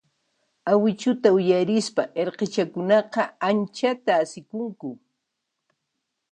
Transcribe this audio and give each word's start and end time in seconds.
Awichuta 0.71 1.27
uyarispa 1.37 2.03
irqichakunaqa 2.21 3.23
anchata 3.47 4.11
asikunku. 4.21 4.89